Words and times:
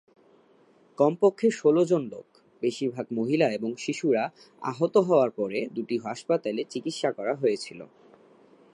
কমপক্ষে 0.97 1.47
ষোলজন 1.51 2.03
লোক, 2.07 2.27
বেশিরভাগ 2.61 3.05
মহিলা 3.11 3.47
এবং 3.51 3.69
শিশুরা 3.77 4.23
আহত 4.61 4.95
হওয়ার 4.97 5.31
পরে 5.31 5.59
দুটি 5.75 5.95
হাসপাতালে 5.97 6.61
চিকিৎসা 6.63 7.09
করা 7.11 7.33
হয়েছিল। 7.35 7.79